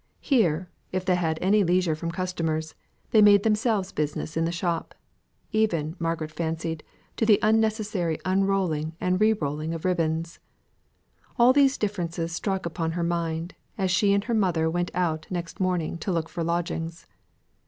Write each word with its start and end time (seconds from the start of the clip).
Here, 0.19 0.67
if 0.91 1.05
they 1.05 1.13
had 1.13 1.37
any 1.43 1.63
leisure 1.63 1.93
from 1.93 2.09
customers, 2.09 2.73
they 3.11 3.21
made 3.21 3.43
themselves 3.43 3.91
business 3.91 4.35
in 4.35 4.45
the 4.45 4.51
shop 4.51 4.95
even, 5.51 5.95
Margaret 5.99 6.31
fancied, 6.31 6.83
to 7.17 7.23
the 7.23 7.37
unnecessary 7.43 8.17
unrolling 8.25 8.95
and 8.99 9.21
re 9.21 9.33
rolling 9.33 9.75
of 9.75 9.85
ribbons. 9.85 10.39
All 11.37 11.53
these 11.53 11.77
differences 11.77 12.31
struck 12.31 12.65
upon 12.65 12.93
her 12.93 13.03
mind, 13.03 13.53
as 13.77 13.91
she 13.91 14.11
and 14.11 14.23
her 14.23 14.33
mother 14.33 14.67
went 14.71 14.89
out 14.95 15.27
next 15.29 15.59
morning 15.59 15.99
to 15.99 16.11
look 16.11 16.29
for 16.29 16.43
lodgings. 16.43 17.05